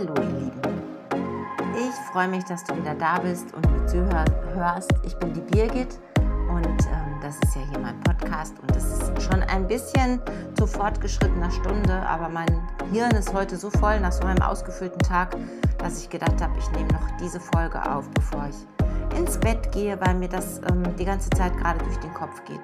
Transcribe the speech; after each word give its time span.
Hallo 0.00 0.14
ihr 0.16 0.40
Lieben. 0.40 0.82
Ich 1.74 1.94
freue 2.10 2.26
mich, 2.26 2.42
dass 2.44 2.64
du 2.64 2.74
wieder 2.74 2.94
da 2.94 3.18
bist 3.18 3.52
und 3.52 3.70
mir 3.70 3.84
zuhörst. 3.84 4.90
Ich 5.04 5.14
bin 5.16 5.34
die 5.34 5.42
Birgit 5.42 6.00
und 6.48 6.64
ähm, 6.64 7.20
das 7.20 7.36
ist 7.44 7.54
ja 7.54 7.60
hier 7.68 7.78
mein 7.80 8.00
Podcast 8.00 8.58
und 8.60 8.74
das 8.74 8.82
ist 8.82 9.22
schon 9.22 9.42
ein 9.42 9.66
bisschen 9.66 10.18
zu 10.56 10.66
fortgeschrittener 10.66 11.50
Stunde, 11.50 11.92
aber 11.92 12.30
mein 12.30 12.48
Hirn 12.90 13.10
ist 13.10 13.34
heute 13.34 13.58
so 13.58 13.68
voll 13.68 14.00
nach 14.00 14.12
so 14.12 14.24
einem 14.24 14.40
ausgefüllten 14.40 15.00
Tag, 15.00 15.36
dass 15.76 16.02
ich 16.02 16.08
gedacht 16.08 16.40
habe, 16.40 16.58
ich 16.58 16.70
nehme 16.70 16.90
noch 16.94 17.18
diese 17.20 17.38
Folge 17.38 17.78
auf, 17.92 18.08
bevor 18.12 18.48
ich 18.48 19.18
ins 19.18 19.36
Bett 19.36 19.70
gehe, 19.70 20.00
weil 20.00 20.14
mir 20.14 20.30
das 20.30 20.62
ähm, 20.70 20.82
die 20.98 21.04
ganze 21.04 21.28
Zeit 21.28 21.54
gerade 21.58 21.84
durch 21.84 21.98
den 21.98 22.14
Kopf 22.14 22.42
geht. 22.46 22.62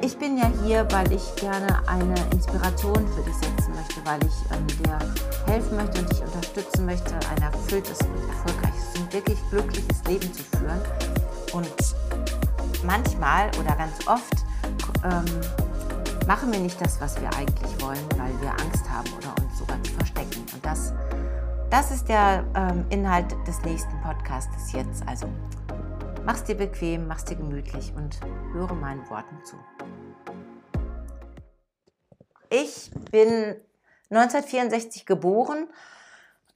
Ich 0.00 0.16
bin 0.16 0.38
ja 0.38 0.50
hier, 0.64 0.86
weil 0.92 1.12
ich 1.12 1.34
gerne 1.36 1.66
eine 1.88 2.14
Inspiration 2.32 3.06
für 3.08 3.22
dich 3.22 3.34
setzen 3.34 3.74
möchte, 3.74 4.04
weil 4.04 4.20
ich 4.24 4.34
ähm, 4.52 4.66
dir 4.78 4.98
helfen 5.46 5.76
möchte 5.76 6.00
und 6.00 6.10
dich 6.10 6.22
unterstützen 6.22 6.86
möchte, 6.86 7.14
ein 7.14 7.42
erfülltes 7.42 7.98
und 8.00 8.28
erfolgreiches 8.28 9.00
und 9.00 9.12
wirklich 9.12 9.38
glückliches 9.50 10.04
Leben 10.04 10.32
zu 10.32 10.42
führen. 10.44 10.80
Und 11.52 11.96
manchmal 12.84 13.50
oder 13.58 13.74
ganz 13.74 14.06
oft 14.06 14.36
ähm, 15.04 15.24
machen 16.26 16.52
wir 16.52 16.60
nicht 16.60 16.80
das, 16.80 17.00
was 17.00 17.20
wir 17.20 17.28
eigentlich 17.34 17.82
wollen, 17.82 18.06
weil 18.16 18.40
wir 18.40 18.50
Angst 18.50 18.88
haben 18.88 19.08
oder 19.18 19.34
uns 19.42 19.58
sogar 19.58 19.82
zu 19.82 19.92
verstecken. 19.94 20.44
Und 20.52 20.64
das, 20.64 20.92
das 21.70 21.90
ist 21.90 22.08
der 22.08 22.44
ähm, 22.54 22.84
Inhalt 22.90 23.34
des 23.46 23.60
nächsten 23.62 24.00
Podcasts 24.02 24.72
jetzt. 24.72 25.02
Also 25.08 25.26
mach's 26.28 26.44
dir 26.44 26.56
bequem, 26.56 27.06
mach's 27.06 27.24
dir 27.24 27.36
gemütlich 27.36 27.94
und 27.96 28.20
höre 28.52 28.74
meinen 28.74 29.08
Worten 29.08 29.42
zu. 29.46 29.56
Ich 32.50 32.90
bin 33.10 33.56
1964 34.10 35.06
geboren, 35.06 35.68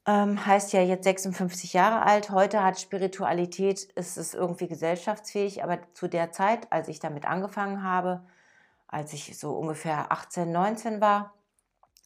ähm, 0.05 0.45
heißt 0.45 0.75
ja 0.75 0.83
jetzt 0.83 1.05
56 1.05 1.73
Jahre 1.73 2.05
alt. 2.05 2.29
Heute 2.29 2.62
hat 2.62 2.81
Spiritualität, 2.81 3.84
ist 3.95 4.19
es 4.19 4.34
irgendwie 4.34 4.69
gesellschaftsfähig, 4.69 5.64
aber 5.64 5.79
zu 5.95 6.07
der 6.07 6.33
Zeit, 6.33 6.70
als 6.70 6.89
ich 6.89 7.01
damit 7.01 7.25
angefangen 7.25 7.83
habe, 7.83 8.23
als 8.89 9.14
ich 9.14 9.39
so 9.39 9.53
ungefähr 9.53 10.12
18, 10.12 10.53
19 10.53 11.01
war, 11.01 11.33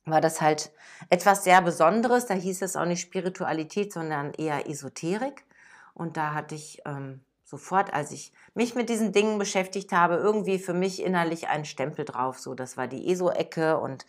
war 0.05 0.21
das 0.21 0.41
halt 0.41 0.71
etwas 1.11 1.43
sehr 1.43 1.61
Besonderes. 1.63 2.27
Da 2.27 2.35
hieß 2.35 2.63
es 2.63 2.77
auch 2.77 2.87
nicht 2.87 3.01
Spiritualität, 3.01 3.93
sondern 3.93 4.35
eher 4.35 4.71
Esoterik. 4.71 5.45
Und 5.95 6.17
da 6.17 6.33
hatte 6.33 6.55
ich 6.55 6.81
ähm, 6.85 7.23
sofort, 7.47 7.95
als 7.95 8.11
ich 8.11 8.33
mich 8.55 8.75
mit 8.75 8.89
diesen 8.89 9.13
Dingen 9.13 9.39
beschäftigt 9.39 9.93
habe, 9.93 10.17
irgendwie 10.17 10.59
für 10.59 10.75
mich 10.75 11.03
innerlich 11.03 11.49
einen 11.49 11.65
Stempel 11.65 12.05
drauf. 12.05 12.41
So, 12.41 12.55
das 12.55 12.77
war 12.77 12.89
die 12.89 13.09
ESO-Ecke 13.09 13.79
und 13.79 14.05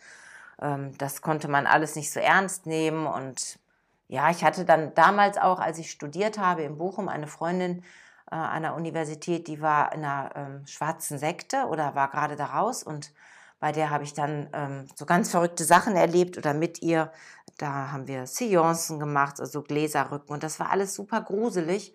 ähm, 0.60 0.98
das 0.98 1.22
konnte 1.22 1.46
man 1.46 1.66
alles 1.66 1.94
nicht 1.94 2.12
so 2.12 2.18
ernst 2.18 2.66
nehmen. 2.66 3.06
Und 3.06 3.60
ja, 4.08 4.28
ich 4.30 4.42
hatte 4.42 4.64
dann 4.64 4.92
damals 4.94 5.38
auch, 5.38 5.60
als 5.60 5.78
ich 5.78 5.90
studiert 5.90 6.38
habe 6.38 6.62
in 6.62 6.78
Bochum, 6.78 7.08
eine 7.08 7.28
Freundin 7.28 7.84
äh, 8.30 8.34
an 8.34 8.62
der 8.62 8.74
Universität, 8.74 9.46
die 9.46 9.62
war 9.62 9.92
in 9.92 10.04
einer 10.04 10.30
ähm, 10.34 10.66
schwarzen 10.66 11.16
Sekte 11.18 11.66
oder 11.66 11.94
war 11.94 12.10
gerade 12.10 12.34
da 12.34 12.46
raus 12.46 12.82
und 12.82 13.12
bei 13.60 13.72
der 13.72 13.90
habe 13.90 14.04
ich 14.04 14.14
dann 14.14 14.48
ähm, 14.52 14.86
so 14.94 15.04
ganz 15.04 15.30
verrückte 15.30 15.64
Sachen 15.64 15.96
erlebt 15.96 16.38
oder 16.38 16.54
mit 16.54 16.80
ihr. 16.80 17.10
Da 17.56 17.90
haben 17.90 18.06
wir 18.06 18.26
Seancen 18.26 19.00
gemacht, 19.00 19.40
also 19.40 19.62
Gläserrücken 19.62 20.32
und 20.32 20.42
das 20.44 20.60
war 20.60 20.70
alles 20.70 20.94
super 20.94 21.20
gruselig 21.20 21.94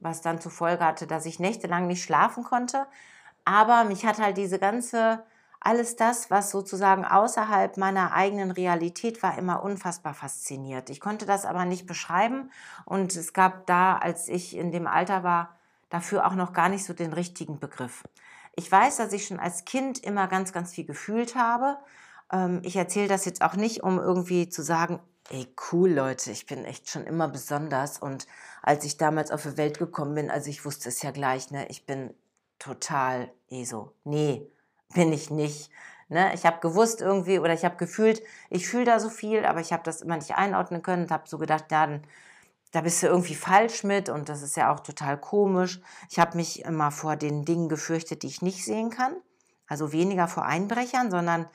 was 0.00 0.20
dann 0.20 0.40
zur 0.40 0.52
Folge 0.52 0.84
hatte, 0.84 1.06
dass 1.06 1.26
ich 1.26 1.38
nächtelang 1.38 1.86
nicht 1.86 2.02
schlafen 2.02 2.44
konnte. 2.44 2.86
Aber 3.44 3.84
mich 3.84 4.04
hat 4.04 4.18
halt 4.18 4.36
diese 4.36 4.58
ganze, 4.58 5.24
alles 5.60 5.96
das, 5.96 6.30
was 6.30 6.50
sozusagen 6.50 7.04
außerhalb 7.04 7.76
meiner 7.76 8.12
eigenen 8.12 8.50
Realität 8.50 9.22
war, 9.22 9.36
immer 9.38 9.62
unfassbar 9.62 10.14
fasziniert. 10.14 10.90
Ich 10.90 11.00
konnte 11.00 11.26
das 11.26 11.44
aber 11.44 11.64
nicht 11.64 11.86
beschreiben 11.86 12.50
und 12.84 13.14
es 13.14 13.32
gab 13.32 13.66
da, 13.66 13.96
als 13.96 14.28
ich 14.28 14.56
in 14.56 14.72
dem 14.72 14.86
Alter 14.86 15.22
war, 15.22 15.56
dafür 15.90 16.26
auch 16.26 16.34
noch 16.34 16.52
gar 16.52 16.68
nicht 16.68 16.84
so 16.84 16.94
den 16.94 17.12
richtigen 17.12 17.58
Begriff. 17.58 18.04
Ich 18.56 18.70
weiß, 18.70 18.96
dass 18.96 19.12
ich 19.12 19.26
schon 19.26 19.40
als 19.40 19.64
Kind 19.64 19.98
immer 19.98 20.28
ganz, 20.28 20.52
ganz 20.52 20.72
viel 20.72 20.84
gefühlt 20.84 21.34
habe. 21.34 21.78
Ähm, 22.32 22.60
ich 22.62 22.76
erzähle 22.76 23.08
das 23.08 23.24
jetzt 23.24 23.42
auch 23.42 23.54
nicht, 23.54 23.82
um 23.82 23.98
irgendwie 23.98 24.48
zu 24.48 24.62
sagen, 24.62 25.00
ey, 25.30 25.46
cool, 25.70 25.90
Leute, 25.90 26.32
ich 26.32 26.46
bin 26.46 26.64
echt 26.64 26.90
schon 26.90 27.06
immer 27.06 27.28
besonders. 27.28 27.98
Und 27.98 28.26
als 28.62 28.84
ich 28.84 28.96
damals 28.98 29.30
auf 29.30 29.42
die 29.44 29.56
Welt 29.56 29.78
gekommen 29.78 30.14
bin, 30.14 30.30
also 30.30 30.50
ich 30.50 30.64
wusste 30.64 30.88
es 30.88 31.02
ja 31.02 31.12
gleich, 31.12 31.50
ne, 31.50 31.66
ich 31.68 31.86
bin 31.86 32.12
total 32.58 33.30
eh 33.48 33.64
so. 33.64 33.92
Nee, 34.04 34.46
bin 34.94 35.12
ich 35.12 35.30
nicht. 35.30 35.70
Ne? 36.08 36.34
Ich 36.34 36.44
habe 36.44 36.60
gewusst 36.60 37.00
irgendwie 37.00 37.38
oder 37.38 37.54
ich 37.54 37.64
habe 37.64 37.76
gefühlt, 37.76 38.22
ich 38.50 38.66
fühle 38.68 38.84
da 38.84 38.98
so 38.98 39.08
viel, 39.08 39.44
aber 39.44 39.60
ich 39.60 39.72
habe 39.72 39.84
das 39.84 40.02
immer 40.02 40.16
nicht 40.16 40.34
einordnen 40.34 40.82
können 40.82 41.04
und 41.04 41.10
habe 41.12 41.28
so 41.28 41.38
gedacht, 41.38 41.66
ja, 41.70 41.86
dann, 41.86 42.02
da 42.72 42.80
bist 42.80 43.02
du 43.02 43.06
irgendwie 43.06 43.36
falsch 43.36 43.84
mit 43.84 44.08
und 44.08 44.28
das 44.28 44.42
ist 44.42 44.56
ja 44.56 44.72
auch 44.74 44.80
total 44.80 45.18
komisch. 45.18 45.80
Ich 46.08 46.18
habe 46.18 46.36
mich 46.36 46.64
immer 46.64 46.90
vor 46.90 47.16
den 47.16 47.44
Dingen 47.44 47.68
gefürchtet, 47.68 48.24
die 48.24 48.26
ich 48.28 48.42
nicht 48.42 48.64
sehen 48.64 48.90
kann. 48.90 49.14
Also 49.68 49.92
weniger 49.92 50.26
vor 50.26 50.44
Einbrechern, 50.44 51.12
sondern 51.12 51.48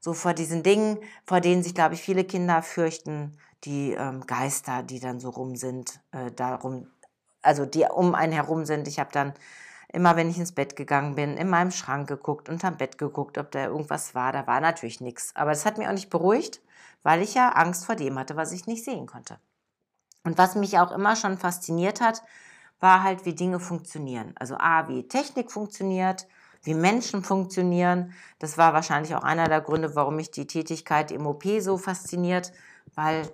so 0.00 0.14
vor 0.14 0.34
diesen 0.34 0.62
Dingen, 0.62 0.98
vor 1.24 1.40
denen 1.40 1.62
sich, 1.62 1.74
glaube 1.74 1.94
ich, 1.94 2.02
viele 2.02 2.24
Kinder 2.24 2.62
fürchten, 2.62 3.36
die 3.64 3.92
ähm, 3.92 4.26
Geister, 4.26 4.82
die 4.82 5.00
dann 5.00 5.20
so 5.20 5.30
rum 5.30 5.56
sind, 5.56 6.00
äh, 6.12 6.30
darum, 6.30 6.88
also 7.42 7.66
die 7.66 7.84
um 7.84 8.14
einen 8.14 8.32
herum 8.32 8.64
sind. 8.64 8.86
Ich 8.86 8.98
habe 8.98 9.10
dann 9.12 9.34
immer, 9.92 10.16
wenn 10.16 10.30
ich 10.30 10.38
ins 10.38 10.52
Bett 10.52 10.76
gegangen 10.76 11.14
bin, 11.14 11.36
in 11.36 11.48
meinem 11.48 11.70
Schrank 11.70 12.08
geguckt, 12.08 12.48
unterm 12.48 12.76
Bett 12.76 12.98
geguckt, 12.98 13.38
ob 13.38 13.50
da 13.50 13.64
irgendwas 13.64 14.14
war. 14.14 14.32
Da 14.32 14.46
war 14.46 14.60
natürlich 14.60 15.00
nichts. 15.00 15.34
Aber 15.34 15.50
das 15.50 15.64
hat 15.64 15.78
mich 15.78 15.88
auch 15.88 15.92
nicht 15.92 16.10
beruhigt, 16.10 16.60
weil 17.02 17.22
ich 17.22 17.34
ja 17.34 17.50
Angst 17.50 17.86
vor 17.86 17.96
dem 17.96 18.18
hatte, 18.18 18.36
was 18.36 18.52
ich 18.52 18.66
nicht 18.66 18.84
sehen 18.84 19.06
konnte. 19.06 19.38
Und 20.24 20.36
was 20.38 20.54
mich 20.54 20.78
auch 20.78 20.92
immer 20.92 21.16
schon 21.16 21.38
fasziniert 21.38 22.00
hat, 22.00 22.22
war 22.80 23.02
halt, 23.02 23.24
wie 23.24 23.34
Dinge 23.34 23.60
funktionieren. 23.60 24.34
Also 24.38 24.56
A, 24.56 24.88
wie 24.88 25.08
Technik 25.08 25.50
funktioniert, 25.50 26.28
wie 26.62 26.74
Menschen 26.74 27.22
funktionieren. 27.22 28.12
Das 28.38 28.58
war 28.58 28.72
wahrscheinlich 28.72 29.14
auch 29.14 29.22
einer 29.22 29.48
der 29.48 29.60
Gründe, 29.60 29.94
warum 29.94 30.16
mich 30.16 30.30
die 30.30 30.46
Tätigkeit 30.46 31.10
im 31.10 31.26
OP 31.26 31.44
so 31.60 31.78
fasziniert, 31.78 32.52
weil 32.94 33.30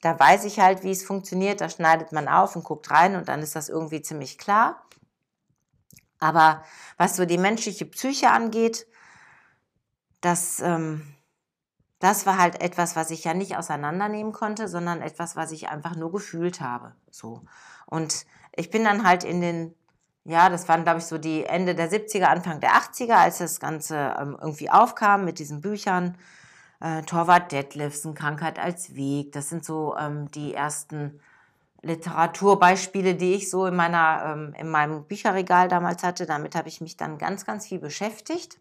da 0.00 0.18
weiß 0.18 0.44
ich 0.44 0.60
halt, 0.60 0.82
wie 0.82 0.90
es 0.90 1.04
funktioniert. 1.04 1.60
Da 1.60 1.68
schneidet 1.68 2.12
man 2.12 2.28
auf 2.28 2.56
und 2.56 2.64
guckt 2.64 2.90
rein 2.90 3.16
und 3.16 3.28
dann 3.28 3.40
ist 3.40 3.56
das 3.56 3.68
irgendwie 3.68 4.02
ziemlich 4.02 4.38
klar. 4.38 4.82
Aber 6.18 6.62
was 6.96 7.16
so 7.16 7.24
die 7.24 7.38
menschliche 7.38 7.86
Psyche 7.86 8.30
angeht, 8.30 8.86
das, 10.20 10.60
ähm, 10.60 11.14
das 11.98 12.26
war 12.26 12.38
halt 12.38 12.60
etwas, 12.60 12.94
was 12.94 13.10
ich 13.10 13.24
ja 13.24 13.34
nicht 13.34 13.56
auseinandernehmen 13.56 14.32
konnte, 14.32 14.68
sondern 14.68 15.00
etwas, 15.02 15.36
was 15.36 15.50
ich 15.50 15.68
einfach 15.68 15.96
nur 15.96 16.12
gefühlt 16.12 16.60
habe. 16.60 16.94
So. 17.10 17.42
Und 17.86 18.26
ich 18.54 18.70
bin 18.70 18.84
dann 18.84 19.06
halt 19.06 19.24
in 19.24 19.40
den 19.40 19.74
ja, 20.24 20.48
das 20.48 20.68
waren, 20.68 20.84
glaube 20.84 20.98
ich, 20.98 21.06
so 21.06 21.18
die 21.18 21.44
Ende 21.44 21.74
der 21.74 21.90
70er, 21.90 22.24
Anfang 22.24 22.60
der 22.60 22.72
80er, 22.72 23.14
als 23.14 23.38
das 23.38 23.58
Ganze 23.58 24.14
ähm, 24.20 24.36
irgendwie 24.40 24.70
aufkam 24.70 25.24
mit 25.24 25.38
diesen 25.38 25.60
Büchern. 25.60 26.16
Äh, 26.80 27.02
Torwart 27.02 27.52
Detlefsen, 27.52 28.14
Krankheit 28.14 28.58
als 28.58 28.94
Weg. 28.94 29.32
Das 29.32 29.48
sind 29.48 29.64
so 29.64 29.96
ähm, 29.96 30.30
die 30.30 30.54
ersten 30.54 31.20
Literaturbeispiele, 31.82 33.14
die 33.14 33.34
ich 33.34 33.50
so 33.50 33.66
in, 33.66 33.76
meiner, 33.76 34.34
ähm, 34.34 34.54
in 34.58 34.68
meinem 34.68 35.04
Bücherregal 35.04 35.68
damals 35.68 36.02
hatte. 36.02 36.26
Damit 36.26 36.54
habe 36.54 36.68
ich 36.68 36.80
mich 36.80 36.96
dann 36.96 37.18
ganz, 37.18 37.46
ganz 37.46 37.66
viel 37.66 37.78
beschäftigt. 37.78 38.58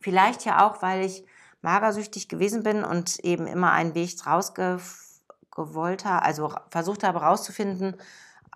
Vielleicht 0.00 0.44
ja 0.44 0.66
auch, 0.66 0.82
weil 0.82 1.04
ich 1.04 1.24
magersüchtig 1.62 2.28
gewesen 2.28 2.62
bin 2.62 2.84
und 2.84 3.18
eben 3.20 3.46
immer 3.46 3.72
einen 3.72 3.94
Weg 3.94 4.14
rausgewollt 4.26 6.04
habe, 6.04 6.22
also 6.22 6.52
versucht 6.70 7.04
habe 7.04 7.20
herauszufinden, 7.20 7.96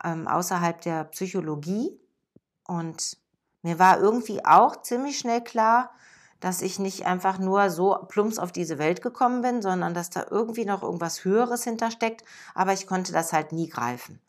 ähm, 0.05 0.29
außerhalb 0.29 0.81
der 0.81 1.05
Psychologie 1.05 2.00
und 2.71 3.17
mir 3.63 3.81
war 3.81 3.99
irgendwie 3.99 4.45
auch 4.45 4.81
ziemlich 4.81 5.19
schnell 5.19 5.43
klar, 5.43 5.91
dass 6.39 6.63
ich 6.63 6.79
nicht 6.79 7.05
einfach 7.05 7.39
nur 7.39 7.69
so 7.69 7.97
plumps 8.09 8.39
auf 8.39 8.53
diese 8.53 8.79
Welt 8.79 9.03
gekommen 9.03 9.43
bin, 9.43 9.61
sondern 9.61 9.93
dass 9.93 10.09
da 10.09 10.25
irgendwie 10.31 10.65
noch 10.65 10.85
irgendwas 10.85 11.25
Höheres 11.25 11.65
hintersteckt, 11.65 12.23
aber 12.55 12.73
ich 12.73 12.87
konnte 12.87 13.13
das 13.13 13.33
halt 13.33 13.51
nie 13.51 13.69
greifen. 13.69 14.21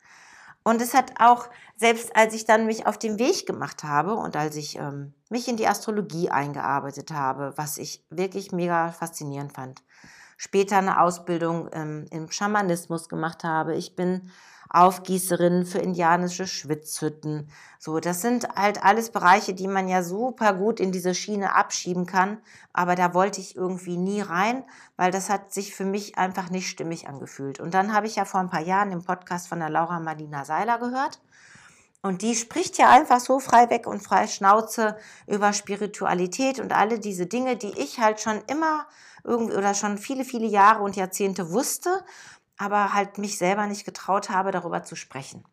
Und 0.64 0.82
es 0.82 0.96
hat 0.96 1.14
auch, 1.20 1.50
selbst 1.78 2.16
als 2.16 2.34
ich 2.34 2.46
dann 2.46 2.66
mich 2.66 2.88
auf 2.88 2.98
den 2.98 3.20
Weg 3.20 3.46
gemacht 3.46 3.84
habe 3.84 4.16
und 4.16 4.36
als 4.36 4.56
ich 4.56 4.78
ähm, 4.78 5.14
mich 5.30 5.48
in 5.48 5.58
die 5.58 5.68
Astrologie 5.68 6.32
eingearbeitet 6.32 7.12
habe, 7.12 7.54
was 7.58 7.78
ich 7.78 8.04
wirklich 8.10 8.52
mega 8.52 8.92
faszinierend 8.92 9.54
fand, 9.54 9.84
später 10.42 10.80
eine 10.80 11.00
Ausbildung 11.00 11.70
ähm, 11.72 12.08
im 12.10 12.32
Schamanismus 12.32 13.10
gemacht 13.10 13.44
habe, 13.44 13.76
ich 13.76 13.96
bin 13.96 14.32
Aufgießerinnen 14.72 15.68
für 15.68 15.78
indianische 15.78 16.48
Schwitzhütten. 16.48 17.48
So, 17.78 18.00
das 18.00 18.22
sind 18.22 18.48
halt 18.56 18.84
alles 18.84 19.12
Bereiche, 19.12 19.54
die 19.54 19.68
man 19.68 19.88
ja 19.88 20.02
super 20.02 20.54
gut 20.54 20.80
in 20.80 20.92
diese 20.92 21.14
Schiene 21.14 21.54
abschieben 21.54 22.08
kann. 22.08 22.40
Aber 22.74 22.96
da 22.96 23.14
wollte 23.14 23.40
ich 23.40 23.56
irgendwie 23.56 23.98
nie 23.98 24.22
rein, 24.22 24.64
weil 24.98 25.12
das 25.12 25.30
hat 25.30 25.54
sich 25.54 25.76
für 25.76 25.86
mich 25.86 26.18
einfach 26.18 26.50
nicht 26.50 26.70
stimmig 26.70 27.08
angefühlt. 27.08 27.60
Und 27.60 27.76
dann 27.76 27.94
habe 27.94 28.08
ich 28.08 28.16
ja 28.16 28.26
vor 28.26 28.40
ein 28.40 28.50
paar 28.50 28.64
Jahren 28.64 28.92
im 28.92 29.04
Podcast 29.04 29.48
von 29.48 29.60
der 29.60 29.70
Laura 29.70 30.00
Marlina 30.00 30.44
Seiler 30.44 30.80
gehört. 30.80 31.20
Und 32.02 32.24
die 32.24 32.36
spricht 32.36 32.78
ja 32.78 32.90
einfach 32.90 33.20
so 33.20 33.40
frei 33.40 33.70
weg 33.70 33.86
und 33.86 34.02
frei 34.02 34.28
Schnauze 34.28 34.98
über 35.28 35.54
Spiritualität 35.54 36.60
und 36.60 36.74
alle 36.74 37.00
diese 37.00 37.28
Dinge, 37.28 37.58
die 37.58 37.80
ich 37.80 38.00
halt 38.00 38.20
schon 38.20 38.42
immer 38.48 38.88
irgendwie 39.24 39.56
oder 39.56 39.76
schon 39.76 40.00
viele, 40.00 40.26
viele 40.26 40.48
Jahre 40.48 40.82
und 40.82 40.96
Jahrzehnte 40.96 41.52
wusste 41.52 42.04
aber 42.62 42.94
halt 42.94 43.18
mich 43.18 43.40
selber 43.40 43.66
nicht 43.66 43.86
getraut 43.86 44.30
habe, 44.30 44.52
darüber 44.52 44.84
zu 44.84 44.96
sprechen. 44.96 45.44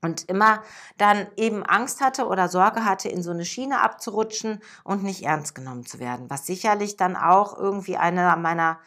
Und 0.00 0.30
immer 0.30 0.62
dann 0.96 1.26
eben 1.36 1.62
Angst 1.62 2.00
hatte 2.00 2.26
oder 2.26 2.48
Sorge 2.48 2.86
hatte, 2.86 3.10
in 3.10 3.22
so 3.22 3.30
eine 3.30 3.44
Schiene 3.44 3.82
abzurutschen 3.82 4.60
und 4.82 5.02
nicht 5.02 5.24
ernst 5.24 5.54
genommen 5.54 5.84
zu 5.84 5.98
werden. 5.98 6.30
Was 6.30 6.46
sicherlich 6.46 6.96
dann 6.96 7.16
auch 7.16 7.56
irgendwie 7.58 7.98
einer 7.98 8.34
meiner, 8.36 8.80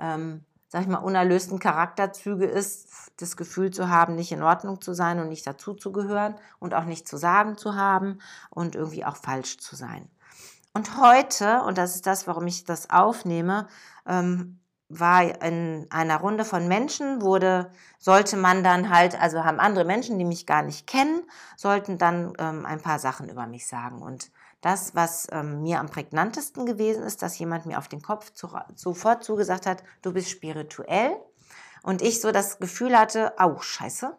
ähm, 0.00 0.44
sag 0.68 0.82
ich 0.82 0.88
mal, 0.88 0.98
unerlösten 0.98 1.58
Charakterzüge 1.58 2.44
ist, 2.44 2.88
das 3.16 3.36
Gefühl 3.36 3.70
zu 3.70 3.88
haben, 3.88 4.14
nicht 4.14 4.32
in 4.32 4.42
Ordnung 4.42 4.80
zu 4.80 4.92
sein 4.94 5.18
und 5.18 5.28
nicht 5.28 5.46
dazuzugehören 5.46 6.34
und 6.58 6.74
auch 6.74 6.84
nicht 6.84 7.08
zu 7.08 7.16
sagen 7.16 7.56
zu 7.56 7.74
haben 7.74 8.18
und 8.50 8.74
irgendwie 8.74 9.04
auch 9.04 9.16
falsch 9.16 9.58
zu 9.58 9.76
sein. 9.76 10.08
Und 10.74 10.98
heute, 10.98 11.62
und 11.62 11.78
das 11.78 11.94
ist 11.94 12.06
das, 12.06 12.26
warum 12.26 12.46
ich 12.46 12.64
das 12.64 12.90
aufnehme, 12.90 13.66
ähm, 14.06 14.60
war 14.88 15.42
in 15.42 15.86
einer 15.90 16.16
Runde 16.18 16.44
von 16.44 16.66
Menschen, 16.66 17.20
wurde, 17.20 17.70
sollte 17.98 18.36
man 18.36 18.64
dann 18.64 18.88
halt, 18.88 19.20
also 19.20 19.44
haben 19.44 19.60
andere 19.60 19.84
Menschen, 19.84 20.18
die 20.18 20.24
mich 20.24 20.46
gar 20.46 20.62
nicht 20.62 20.86
kennen, 20.86 21.22
sollten 21.56 21.98
dann 21.98 22.32
ähm, 22.38 22.64
ein 22.64 22.80
paar 22.80 22.98
Sachen 22.98 23.28
über 23.28 23.46
mich 23.46 23.66
sagen. 23.66 24.00
Und 24.00 24.30
das, 24.60 24.94
was 24.94 25.28
ähm, 25.30 25.62
mir 25.62 25.78
am 25.78 25.88
prägnantesten 25.88 26.64
gewesen 26.64 27.02
ist, 27.02 27.22
dass 27.22 27.38
jemand 27.38 27.66
mir 27.66 27.78
auf 27.78 27.88
den 27.88 28.02
Kopf 28.02 28.32
zu, 28.32 28.50
sofort 28.74 29.22
zugesagt 29.24 29.66
hat, 29.66 29.82
du 30.02 30.12
bist 30.12 30.30
spirituell. 30.30 31.16
Und 31.82 32.02
ich 32.02 32.20
so 32.20 32.32
das 32.32 32.58
Gefühl 32.58 32.98
hatte, 32.98 33.38
au, 33.38 33.60
scheiße, 33.60 34.16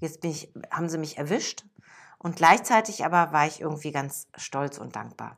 jetzt 0.00 0.22
bin 0.22 0.30
ich, 0.30 0.52
haben 0.70 0.88
sie 0.88 0.98
mich 0.98 1.18
erwischt. 1.18 1.64
Und 2.18 2.36
gleichzeitig 2.36 3.04
aber 3.04 3.32
war 3.32 3.46
ich 3.46 3.60
irgendwie 3.60 3.92
ganz 3.92 4.28
stolz 4.36 4.78
und 4.78 4.96
dankbar. 4.96 5.36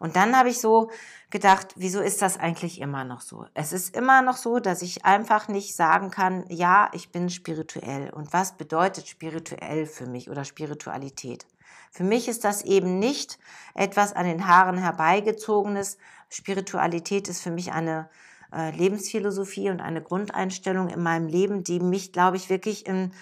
Und 0.00 0.16
dann 0.16 0.34
habe 0.34 0.48
ich 0.48 0.60
so 0.60 0.90
gedacht, 1.28 1.74
wieso 1.76 2.00
ist 2.00 2.22
das 2.22 2.38
eigentlich 2.38 2.80
immer 2.80 3.04
noch 3.04 3.20
so? 3.20 3.44
Es 3.52 3.74
ist 3.74 3.94
immer 3.94 4.22
noch 4.22 4.38
so, 4.38 4.58
dass 4.58 4.80
ich 4.80 5.04
einfach 5.04 5.46
nicht 5.48 5.76
sagen 5.76 6.10
kann, 6.10 6.44
ja, 6.48 6.88
ich 6.94 7.12
bin 7.12 7.28
spirituell. 7.28 8.10
Und 8.10 8.32
was 8.32 8.56
bedeutet 8.56 9.06
spirituell 9.08 9.84
für 9.84 10.06
mich 10.06 10.30
oder 10.30 10.44
Spiritualität? 10.44 11.46
Für 11.90 12.02
mich 12.02 12.28
ist 12.28 12.44
das 12.44 12.62
eben 12.62 12.98
nicht 12.98 13.38
etwas 13.74 14.14
an 14.14 14.24
den 14.24 14.46
Haaren 14.46 14.78
herbeigezogenes. 14.78 15.98
Spiritualität 16.30 17.28
ist 17.28 17.42
für 17.42 17.50
mich 17.50 17.72
eine 17.72 18.08
äh, 18.54 18.70
Lebensphilosophie 18.70 19.68
und 19.68 19.82
eine 19.82 20.00
Grundeinstellung 20.00 20.88
in 20.88 21.02
meinem 21.02 21.26
Leben, 21.26 21.62
die 21.62 21.78
mich, 21.78 22.10
glaube 22.12 22.38
ich, 22.38 22.48
wirklich 22.48 22.86
in 22.86 23.12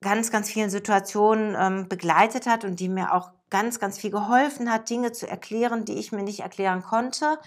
ganz, 0.00 0.32
ganz 0.32 0.50
vielen 0.50 0.70
Situationen 0.70 1.54
ähm, 1.56 1.88
begleitet 1.88 2.46
hat 2.46 2.64
und 2.64 2.80
die 2.80 2.88
mir 2.88 3.14
auch 3.14 3.30
ganz, 3.50 3.78
ganz 3.80 3.98
viel 3.98 4.10
geholfen 4.10 4.70
hat, 4.72 4.90
Dinge 4.90 5.12
zu 5.12 5.28
erklären, 5.28 5.84
die 5.84 5.98
ich 5.98 6.12
mir 6.12 6.22
nicht 6.22 6.40
erklären 6.40 6.82
konnte. 6.82 7.38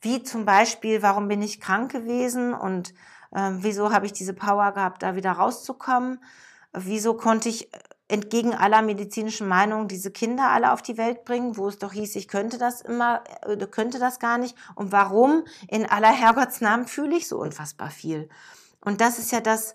Wie 0.00 0.22
zum 0.22 0.44
Beispiel, 0.44 1.02
warum 1.02 1.28
bin 1.28 1.42
ich 1.42 1.60
krank 1.60 1.92
gewesen 1.92 2.54
und 2.54 2.90
äh, 3.32 3.50
wieso 3.54 3.92
habe 3.92 4.06
ich 4.06 4.12
diese 4.12 4.34
Power 4.34 4.72
gehabt, 4.72 5.02
da 5.02 5.16
wieder 5.16 5.32
rauszukommen? 5.32 6.22
Wieso 6.72 7.14
konnte 7.14 7.48
ich 7.48 7.68
entgegen 8.12 8.54
aller 8.54 8.82
medizinischen 8.82 9.48
Meinungen 9.48 9.88
diese 9.88 10.10
Kinder 10.10 10.50
alle 10.50 10.72
auf 10.72 10.82
die 10.82 10.98
Welt 10.98 11.24
bringen, 11.24 11.56
wo 11.56 11.68
es 11.68 11.78
doch 11.78 11.92
hieß, 11.92 12.14
ich 12.16 12.28
könnte 12.28 12.58
das 12.58 12.82
immer, 12.82 13.24
äh, 13.46 13.56
könnte 13.66 13.98
das 13.98 14.18
gar 14.18 14.36
nicht. 14.36 14.56
Und 14.74 14.92
warum 14.92 15.44
in 15.68 15.86
aller 15.86 16.12
Herrgottsnamen 16.12 16.86
fühle 16.86 17.16
ich 17.16 17.26
so 17.26 17.38
unfassbar 17.38 17.90
viel? 17.90 18.28
Und 18.80 19.00
das 19.00 19.18
ist 19.18 19.32
ja 19.32 19.40
das, 19.40 19.74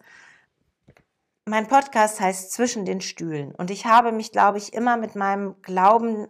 mein 1.47 1.67
Podcast 1.67 2.19
heißt 2.19 2.51
Zwischen 2.51 2.85
den 2.85 3.01
Stühlen 3.01 3.55
und 3.55 3.71
ich 3.71 3.85
habe 3.85 4.11
mich, 4.11 4.31
glaube 4.31 4.57
ich, 4.57 4.73
immer 4.73 4.97
mit 4.97 5.15
meinem 5.15 5.55
Glauben 5.61 6.27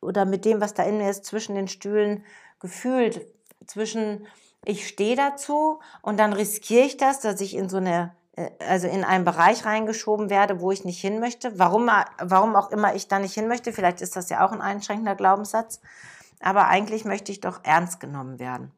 oder 0.00 0.24
mit 0.24 0.44
dem, 0.44 0.60
was 0.60 0.74
da 0.74 0.84
in 0.84 0.98
mir 0.98 1.10
ist, 1.10 1.24
zwischen 1.24 1.54
den 1.54 1.68
Stühlen 1.68 2.24
gefühlt. 2.58 3.26
Zwischen 3.66 4.26
ich 4.64 4.88
stehe 4.88 5.16
dazu 5.16 5.80
und 6.02 6.18
dann 6.18 6.32
riskiere 6.32 6.84
ich 6.84 6.96
das, 6.96 7.20
dass 7.20 7.40
ich 7.40 7.54
in 7.54 7.68
so 7.68 7.76
eine 7.76 8.14
äh, 8.36 8.48
also 8.60 8.88
in 8.88 9.04
einen 9.04 9.24
Bereich 9.24 9.66
reingeschoben 9.66 10.30
werde, 10.30 10.60
wo 10.60 10.72
ich 10.72 10.84
nicht 10.84 11.00
hin 11.00 11.20
möchte. 11.20 11.58
Warum, 11.58 11.90
warum 12.18 12.56
auch 12.56 12.70
immer 12.70 12.94
ich 12.94 13.06
da 13.06 13.18
nicht 13.18 13.34
hin 13.34 13.48
möchte, 13.48 13.72
vielleicht 13.72 14.00
ist 14.00 14.16
das 14.16 14.30
ja 14.30 14.46
auch 14.46 14.52
ein 14.52 14.62
einschränkender 14.62 15.14
Glaubenssatz, 15.14 15.80
aber 16.40 16.68
eigentlich 16.68 17.04
möchte 17.04 17.32
ich 17.32 17.40
doch 17.40 17.60
ernst 17.64 18.00
genommen 18.00 18.38
werden. 18.38 18.72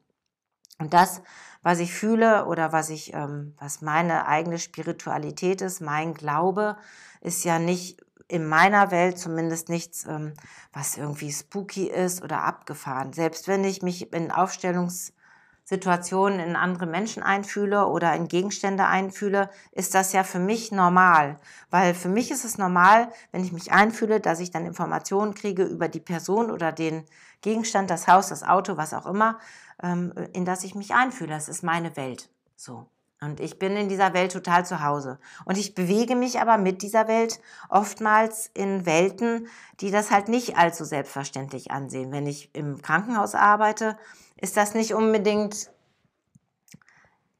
Und 0.81 0.93
das 0.93 1.21
was 1.63 1.79
ich 1.79 1.93
fühle 1.93 2.45
oder 2.45 2.71
was 2.71 2.89
ich, 2.89 3.13
ähm, 3.13 3.53
was 3.59 3.81
meine 3.81 4.27
eigene 4.27 4.57
Spiritualität 4.57 5.61
ist, 5.61 5.81
mein 5.81 6.13
Glaube, 6.13 6.77
ist 7.21 7.43
ja 7.43 7.59
nicht 7.59 7.99
in 8.27 8.47
meiner 8.47 8.91
Welt 8.91 9.17
zumindest 9.19 9.69
nichts, 9.69 10.05
ähm, 10.05 10.33
was 10.73 10.97
irgendwie 10.97 11.31
spooky 11.31 11.87
ist 11.87 12.23
oder 12.23 12.43
abgefahren. 12.43 13.13
Selbst 13.13 13.47
wenn 13.47 13.63
ich 13.63 13.83
mich 13.83 14.11
in 14.13 14.31
Aufstellungssituationen 14.31 16.39
in 16.39 16.55
andere 16.55 16.87
Menschen 16.87 17.23
einfühle 17.23 17.85
oder 17.87 18.15
in 18.15 18.27
Gegenstände 18.27 18.87
einfühle, 18.87 19.49
ist 19.71 19.93
das 19.93 20.13
ja 20.13 20.23
für 20.23 20.39
mich 20.39 20.71
normal. 20.71 21.37
Weil 21.69 21.93
für 21.93 22.09
mich 22.09 22.31
ist 22.31 22.45
es 22.45 22.57
normal, 22.57 23.11
wenn 23.31 23.43
ich 23.43 23.51
mich 23.51 23.71
einfühle, 23.71 24.19
dass 24.21 24.39
ich 24.39 24.49
dann 24.49 24.65
Informationen 24.65 25.35
kriege 25.35 25.63
über 25.63 25.89
die 25.89 25.99
Person 25.99 26.49
oder 26.49 26.71
den 26.71 27.05
Gegenstand, 27.41 27.89
das 27.89 28.07
Haus, 28.07 28.29
das 28.29 28.43
Auto, 28.43 28.77
was 28.77 28.93
auch 28.93 29.05
immer, 29.05 29.39
in 29.81 30.45
das 30.45 30.63
ich 30.63 30.75
mich 30.75 30.93
einfühle. 30.93 31.29
Das 31.29 31.49
ist 31.49 31.63
meine 31.63 31.95
Welt. 31.95 32.29
So. 32.55 32.87
Und 33.23 33.39
ich 33.39 33.59
bin 33.59 33.75
in 33.75 33.87
dieser 33.87 34.15
Welt 34.15 34.31
total 34.31 34.65
zu 34.65 34.83
Hause. 34.83 35.19
Und 35.45 35.57
ich 35.57 35.75
bewege 35.75 36.15
mich 36.15 36.39
aber 36.39 36.57
mit 36.57 36.81
dieser 36.81 37.07
Welt 37.07 37.39
oftmals 37.69 38.49
in 38.55 38.87
Welten, 38.87 39.47
die 39.79 39.91
das 39.91 40.09
halt 40.09 40.27
nicht 40.27 40.57
allzu 40.57 40.85
selbstverständlich 40.85 41.69
ansehen. 41.69 42.11
Wenn 42.11 42.25
ich 42.25 42.49
im 42.55 42.81
Krankenhaus 42.81 43.35
arbeite, 43.35 43.95
ist 44.37 44.57
das 44.57 44.73
nicht 44.73 44.95
unbedingt 44.95 45.69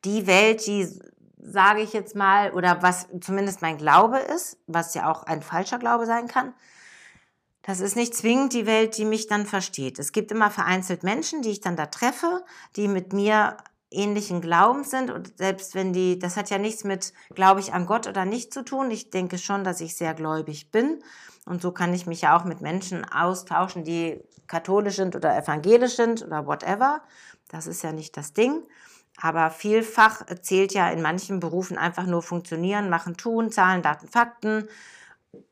die 0.06 0.28
Welt, 0.28 0.68
die, 0.68 0.88
sage 1.40 1.82
ich 1.82 1.94
jetzt 1.94 2.16
mal, 2.16 2.52
oder 2.52 2.84
was 2.84 3.08
zumindest 3.20 3.64
mein 3.64 3.78
Glaube 3.78 4.20
ist, 4.20 4.60
was 4.68 4.94
ja 4.94 5.10
auch 5.10 5.24
ein 5.24 5.42
falscher 5.42 5.80
Glaube 5.80 6.06
sein 6.06 6.28
kann, 6.28 6.54
das 7.64 7.80
ist 7.80 7.96
nicht 7.96 8.16
zwingend 8.16 8.54
die 8.54 8.66
Welt, 8.66 8.98
die 8.98 9.06
mich 9.06 9.28
dann 9.28 9.46
versteht. 9.46 10.00
Es 10.00 10.12
gibt 10.12 10.32
immer 10.32 10.50
vereinzelt 10.50 11.04
Menschen, 11.04 11.42
die 11.42 11.52
ich 11.52 11.62
dann 11.62 11.76
da 11.76 11.86
treffe, 11.86 12.44
die 12.76 12.88
mit 12.88 13.14
mir 13.14 13.58
ähnlichen 13.92 14.42
Glaubens 14.42 14.90
sind. 14.90 15.12
Und 15.12 15.38
selbst 15.38 15.76
wenn 15.76 15.94
die, 15.94 16.18
das 16.18 16.38
hat 16.38 16.50
ja 16.50 16.58
nichts 16.58 16.84
mit, 16.84 17.14
glaube 17.36 17.60
ich, 17.60 17.74
an 17.74 17.86
Gott 17.86 18.08
oder 18.08 18.26
nicht 18.26 18.54
zu 18.54 18.64
tun. 18.64 18.90
Ich 18.90 19.12
denke 19.12 19.38
schon, 19.38 19.64
dass 19.64 19.82
ich 19.82 19.96
sehr 19.96 20.14
gläubig 20.14 20.72
bin. 20.72 21.04
Und 21.46 21.62
so 21.62 21.72
kann 21.72 21.94
ich 21.94 22.08
mich 22.08 22.22
ja 22.22 22.38
auch 22.38 22.46
mit 22.46 22.62
Menschen 22.62 23.06
austauschen, 23.06 23.84
die 23.84 24.22
katholisch 24.48 24.96
sind 24.96 25.16
oder 25.16 25.38
evangelisch 25.38 25.96
sind 25.96 26.24
oder 26.24 26.48
whatever. 26.48 27.02
Das 27.50 27.68
ist 27.68 27.84
ja 27.84 27.92
nicht 27.92 28.18
das 28.18 28.34
Ding. 28.34 28.64
Aber 29.18 29.52
vielfach 29.52 30.26
zählt 30.42 30.74
ja 30.74 30.90
in 30.90 31.02
manchen 31.02 31.40
Berufen 31.40 31.78
einfach 31.78 32.06
nur 32.06 32.22
funktionieren, 32.22 32.90
machen, 32.90 33.18
tun, 33.18 33.52
Zahlen, 33.52 33.82
Daten, 33.82 34.08
Fakten. 34.08 34.68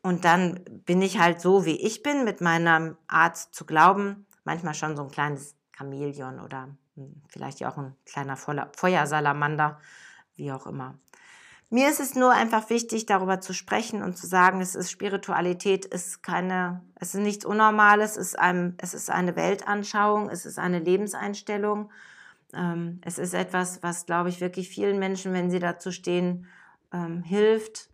Und 0.02 0.24
dann 0.24 0.60
bin 0.84 1.02
ich 1.02 1.18
halt 1.18 1.40
so, 1.40 1.64
wie 1.64 1.80
ich 1.80 2.02
bin, 2.02 2.24
mit 2.24 2.40
meiner 2.40 2.96
Art 3.06 3.36
zu 3.36 3.64
glauben, 3.64 4.26
manchmal 4.44 4.74
schon 4.74 4.96
so 4.96 5.02
ein 5.02 5.10
kleines 5.10 5.56
Chamäleon 5.76 6.40
oder 6.40 6.68
hm, 6.96 7.22
vielleicht 7.28 7.64
auch 7.64 7.78
ein 7.78 7.96
kleiner 8.04 8.36
Feuersalamander, 8.36 9.80
wie 10.36 10.52
auch 10.52 10.66
immer. 10.66 10.98
Mir 11.72 11.88
ist 11.88 12.00
es 12.00 12.16
nur 12.16 12.32
einfach 12.32 12.68
wichtig, 12.68 13.06
darüber 13.06 13.40
zu 13.40 13.54
sprechen 13.54 14.02
und 14.02 14.18
zu 14.18 14.26
sagen, 14.26 14.60
es 14.60 14.74
ist 14.74 14.90
Spiritualität, 14.90 15.84
ist 15.84 16.20
keine, 16.20 16.82
es 16.96 17.14
ist 17.14 17.20
nichts 17.20 17.44
Unnormales, 17.44 18.16
es 18.16 18.28
ist, 18.28 18.38
ein, 18.40 18.74
es 18.78 18.92
ist 18.92 19.08
eine 19.08 19.36
Weltanschauung, 19.36 20.30
es 20.30 20.46
ist 20.46 20.58
eine 20.58 20.80
Lebenseinstellung. 20.80 21.92
Ähm, 22.52 23.00
es 23.04 23.18
ist 23.18 23.34
etwas, 23.34 23.84
was, 23.84 24.04
glaube 24.04 24.30
ich, 24.30 24.40
wirklich 24.40 24.68
vielen 24.68 24.98
Menschen, 24.98 25.32
wenn 25.32 25.48
sie 25.48 25.60
dazu 25.60 25.92
stehen, 25.92 26.48
ähm, 26.92 27.22
hilft, 27.22 27.89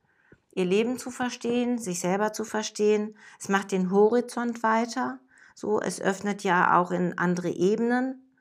ihr 0.56 0.64
Leben 0.64 0.98
zu 0.98 1.10
verstehen, 1.10 1.78
sich 1.78 2.00
selber 2.00 2.32
zu 2.32 2.44
verstehen. 2.44 3.16
Es 3.38 3.50
macht 3.50 3.72
den 3.72 3.90
Horizont 3.90 4.62
weiter. 4.62 5.18
So, 5.54 5.80
es 5.80 6.00
öffnet 6.00 6.42
ja 6.44 6.78
auch 6.78 6.90
in 6.90 7.18
andere 7.18 7.50
Ebenen. 7.50 8.32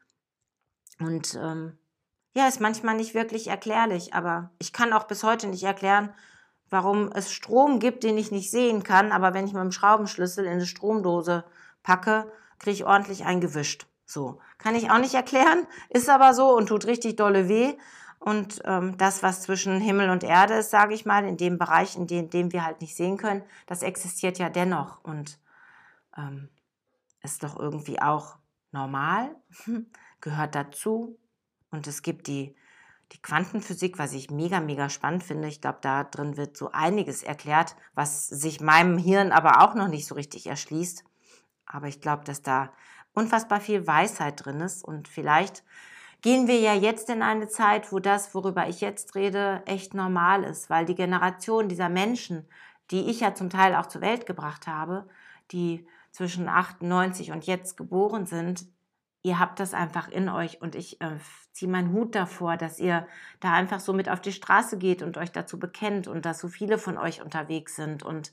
Und 0.99 1.35
ähm, 1.35 1.77
ja, 2.33 2.47
ist 2.47 2.61
manchmal 2.61 2.95
nicht 2.95 3.13
wirklich 3.13 3.47
erklärlich, 3.47 4.13
aber 4.13 4.51
ich 4.59 4.71
kann 4.71 4.93
auch 4.93 5.03
bis 5.03 5.23
heute 5.23 5.47
nicht 5.47 5.63
erklären, 5.63 6.13
warum 6.69 7.11
es 7.11 7.33
Strom 7.33 7.79
gibt, 7.79 8.03
den 8.03 8.17
ich 8.17 8.31
nicht 8.31 8.49
sehen 8.49 8.83
kann, 8.83 9.11
aber 9.11 9.33
wenn 9.33 9.45
ich 9.45 9.53
mit 9.53 9.61
dem 9.61 9.73
Schraubenschlüssel 9.73 10.45
in 10.45 10.53
eine 10.53 10.65
Stromdose 10.65 11.43
packe, 11.83 12.31
kriege 12.59 12.75
ich 12.75 12.85
ordentlich 12.85 13.25
eingewischt. 13.25 13.87
So, 14.05 14.39
kann 14.57 14.75
ich 14.75 14.89
auch 14.89 14.99
nicht 14.99 15.15
erklären, 15.15 15.67
ist 15.89 16.09
aber 16.09 16.33
so 16.33 16.55
und 16.55 16.67
tut 16.67 16.85
richtig 16.85 17.17
dolle 17.17 17.49
weh. 17.49 17.73
Und 18.19 18.61
ähm, 18.65 18.97
das, 18.97 19.23
was 19.23 19.43
zwischen 19.43 19.79
Himmel 19.79 20.09
und 20.09 20.23
Erde 20.23 20.55
ist, 20.55 20.71
sage 20.71 20.93
ich 20.93 21.05
mal, 21.05 21.25
in 21.25 21.37
dem 21.37 21.57
Bereich, 21.57 21.95
in 21.95 22.07
dem, 22.07 22.29
dem, 22.29 22.51
wir 22.53 22.65
halt 22.65 22.81
nicht 22.81 22.95
sehen 22.95 23.17
können, 23.17 23.43
das 23.67 23.83
existiert 23.83 24.39
ja 24.39 24.49
dennoch 24.49 25.03
und 25.03 25.39
ähm, 26.17 26.49
ist 27.21 27.43
doch 27.43 27.59
irgendwie 27.59 28.01
auch 28.01 28.37
normal, 28.71 29.35
gehört 30.21 30.55
dazu. 30.55 31.19
Und 31.71 31.87
es 31.87 32.01
gibt 32.01 32.27
die, 32.27 32.55
die 33.11 33.21
Quantenphysik, 33.21 33.99
was 33.99 34.13
ich 34.13 34.31
mega, 34.31 34.59
mega 34.59 34.89
spannend 34.89 35.23
finde. 35.23 35.47
Ich 35.47 35.61
glaube, 35.61 35.79
da 35.81 36.03
drin 36.03 36.37
wird 36.37 36.55
so 36.57 36.71
einiges 36.71 37.21
erklärt, 37.21 37.75
was 37.93 38.27
sich 38.27 38.61
meinem 38.61 38.97
Hirn 38.97 39.31
aber 39.31 39.61
auch 39.61 39.75
noch 39.75 39.87
nicht 39.87 40.07
so 40.07 40.15
richtig 40.15 40.47
erschließt. 40.47 41.03
Aber 41.65 41.87
ich 41.87 42.01
glaube, 42.01 42.23
dass 42.23 42.41
da 42.41 42.71
unfassbar 43.13 43.59
viel 43.59 43.87
Weisheit 43.87 44.45
drin 44.45 44.61
ist 44.61 44.83
und 44.83 45.07
vielleicht 45.07 45.63
gehen 46.25 46.47
wir 46.47 46.59
ja 46.59 46.73
jetzt 46.73 47.11
in 47.11 47.21
eine 47.21 47.47
Zeit, 47.47 47.91
wo 47.91 47.99
das, 47.99 48.33
worüber 48.33 48.67
ich 48.67 48.81
jetzt 48.81 49.13
rede, 49.13 49.61
echt 49.67 49.93
normal 49.93 50.43
ist, 50.43 50.71
weil 50.71 50.83
die 50.83 50.95
Generation 50.95 51.69
dieser 51.69 51.87
Menschen, 51.87 52.47
die 52.89 53.11
ich 53.11 53.19
ja 53.19 53.35
zum 53.35 53.51
Teil 53.51 53.75
auch 53.75 53.85
zur 53.85 54.01
Welt 54.01 54.25
gebracht 54.25 54.65
habe, 54.65 55.07
die 55.51 55.85
zwischen 56.09 56.49
98 56.49 57.31
und 57.31 57.45
jetzt 57.45 57.77
geboren 57.77 58.25
sind, 58.25 58.65
ihr 59.21 59.37
habt 59.37 59.59
das 59.59 59.75
einfach 59.75 60.07
in 60.07 60.27
euch 60.27 60.63
und 60.63 60.73
ich 60.73 60.99
äh, 60.99 61.19
ziehe 61.51 61.69
meinen 61.71 61.93
Hut 61.93 62.15
davor, 62.15 62.57
dass 62.57 62.79
ihr 62.79 63.05
da 63.39 63.53
einfach 63.53 63.79
so 63.79 63.93
mit 63.93 64.09
auf 64.09 64.19
die 64.19 64.31
Straße 64.31 64.79
geht 64.79 65.03
und 65.03 65.19
euch 65.19 65.31
dazu 65.31 65.59
bekennt 65.59 66.07
und 66.07 66.25
dass 66.25 66.39
so 66.39 66.47
viele 66.47 66.79
von 66.79 66.97
euch 66.97 67.21
unterwegs 67.21 67.75
sind 67.75 68.01
und 68.01 68.31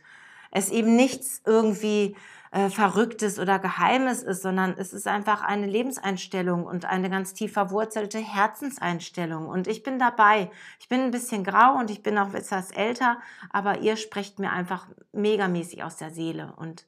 es 0.52 0.70
eben 0.70 0.94
nichts 0.94 1.42
irgendwie 1.44 2.14
äh, 2.52 2.68
Verrücktes 2.68 3.38
oder 3.38 3.58
Geheimes 3.58 4.22
ist, 4.22 4.42
sondern 4.42 4.74
es 4.76 4.92
ist 4.92 5.08
einfach 5.08 5.42
eine 5.42 5.66
Lebenseinstellung 5.66 6.64
und 6.64 6.84
eine 6.84 7.10
ganz 7.10 7.32
tief 7.32 7.54
verwurzelte 7.54 8.18
Herzenseinstellung. 8.18 9.48
Und 9.48 9.66
ich 9.66 9.82
bin 9.82 9.98
dabei. 9.98 10.50
Ich 10.78 10.88
bin 10.88 11.00
ein 11.00 11.10
bisschen 11.10 11.42
grau 11.44 11.78
und 11.78 11.90
ich 11.90 12.02
bin 12.02 12.18
auch 12.18 12.34
etwas 12.34 12.70
älter, 12.70 13.18
aber 13.50 13.80
ihr 13.80 13.96
sprecht 13.96 14.38
mir 14.38 14.52
einfach 14.52 14.86
megamäßig 15.12 15.82
aus 15.82 15.96
der 15.96 16.10
Seele. 16.10 16.52
Und 16.56 16.86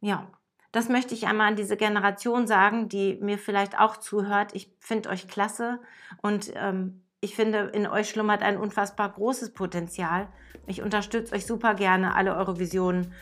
ja, 0.00 0.26
das 0.72 0.88
möchte 0.88 1.14
ich 1.14 1.26
einmal 1.26 1.48
an 1.48 1.56
diese 1.56 1.76
Generation 1.76 2.46
sagen, 2.46 2.88
die 2.88 3.18
mir 3.20 3.38
vielleicht 3.38 3.78
auch 3.78 3.98
zuhört. 3.98 4.54
Ich 4.54 4.72
finde 4.80 5.10
euch 5.10 5.28
klasse 5.28 5.80
und 6.22 6.50
ähm, 6.56 7.03
ich 7.24 7.34
finde, 7.34 7.70
in 7.72 7.86
euch 7.86 8.10
schlummert 8.10 8.42
ein 8.42 8.58
unfassbar 8.58 9.08
großes 9.08 9.54
Potenzial. 9.54 10.28
Ich 10.66 10.82
unterstütze 10.82 11.34
euch 11.34 11.46
super 11.46 11.74
gerne, 11.74 12.14
alle 12.14 12.36
eure 12.36 12.58
Visionen 12.58 13.14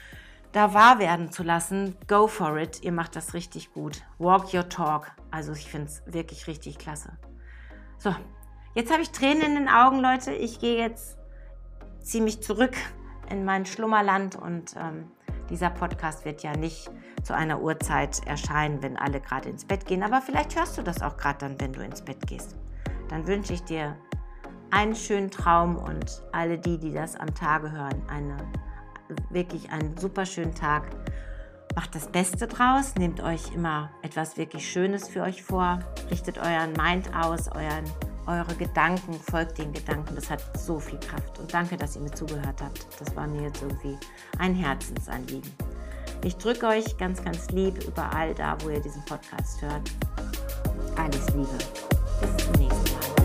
da 0.51 0.75
wahr 0.75 0.99
werden 0.99 1.31
zu 1.31 1.45
lassen. 1.45 1.97
Go 2.09 2.27
for 2.27 2.59
it. 2.59 2.83
Ihr 2.83 2.91
macht 2.91 3.15
das 3.15 3.33
richtig 3.33 3.73
gut. 3.73 4.03
Walk 4.19 4.53
your 4.53 4.69
talk. 4.69 5.13
Also 5.31 5.53
ich 5.53 5.71
finde 5.71 5.87
es 5.87 6.03
wirklich 6.05 6.49
richtig 6.49 6.79
klasse. 6.79 7.17
So, 7.97 8.13
jetzt 8.75 8.91
habe 8.93 9.03
ich 9.03 9.13
Tränen 9.13 9.43
in 9.43 9.55
den 9.55 9.69
Augen, 9.69 10.01
Leute. 10.01 10.33
Ich 10.33 10.59
gehe 10.59 10.77
jetzt 10.77 11.17
ziemlich 12.01 12.43
zurück 12.43 12.75
in 13.31 13.45
mein 13.45 13.67
Schlummerland 13.67 14.35
und 14.35 14.75
ähm, 14.77 15.13
dieser 15.49 15.71
Podcast 15.71 16.25
wird 16.25 16.43
ja 16.43 16.57
nicht 16.57 16.91
zu 17.23 17.37
einer 17.37 17.63
Uhrzeit 17.63 18.27
erscheinen, 18.27 18.83
wenn 18.83 18.97
alle 18.97 19.21
gerade 19.21 19.49
ins 19.49 19.65
Bett 19.65 19.87
gehen. 19.87 20.03
Aber 20.03 20.21
vielleicht 20.21 20.57
hörst 20.57 20.77
du 20.77 20.83
das 20.83 21.03
auch 21.03 21.17
gerade 21.17 21.39
dann, 21.39 21.61
wenn 21.61 21.73
du 21.73 21.85
ins 21.85 22.03
Bett 22.03 22.27
gehst. 22.27 22.57
Dann 23.13 23.27
wünsche 23.27 23.53
ich 23.53 23.63
dir 23.63 23.95
einen 24.71 24.97
schönen 24.97 25.31
Traum 25.31 25.77
und 25.77 26.23
alle 26.33 26.59
die, 26.59 26.79
die 26.79 26.95
das 26.95 27.15
am 27.15 27.35
Tage 27.35 27.71
hören, 27.71 28.03
eine 28.09 28.39
wirklich 29.29 29.71
einen 29.71 29.99
super 29.99 30.25
schönen 30.25 30.55
Tag. 30.55 30.85
Macht 31.77 31.95
das 31.95 32.09
Beste 32.09 32.47
draus, 32.47 32.95
nehmt 32.95 33.21
euch 33.21 33.55
immer 33.55 33.91
etwas 34.01 34.39
wirklich 34.39 34.67
Schönes 34.67 35.11
für 35.11 35.21
euch 35.21 35.43
vor, 35.43 35.81
richtet 36.11 36.39
euren 36.39 36.73
Mind 36.73 37.15
aus, 37.15 37.49
euren, 37.49 37.85
eure 38.27 38.55
Gedanken, 38.55 39.13
folgt 39.13 39.59
den 39.59 39.75
Gedanken. 39.75 40.15
Das 40.15 40.31
hat 40.31 40.59
so 40.59 40.81
viel 40.81 40.99
Kraft. 40.99 41.39
Und 41.39 41.53
danke, 41.53 41.77
dass 41.77 41.97
ihr 41.97 42.03
mir 42.03 42.13
zugehört 42.13 42.63
habt. 42.63 42.87
Das 42.99 43.15
war 43.15 43.27
mir 43.27 43.43
jetzt 43.43 43.61
irgendwie 43.61 43.99
ein 44.39 44.55
Herzensanliegen. 44.55 45.53
Ich 46.25 46.39
drücke 46.39 46.67
euch 46.67 46.97
ganz, 46.97 47.23
ganz 47.23 47.51
lieb 47.51 47.85
überall 47.87 48.33
da, 48.33 48.57
wo 48.63 48.71
ihr 48.71 48.81
diesen 48.81 49.05
Podcast 49.05 49.61
hört. 49.61 49.91
Alles 50.97 51.29
Liebe. 51.35 51.59
Bis 52.23 52.47
zum 52.47 52.53
nächsten 52.53 52.93
Mal. 52.95 53.22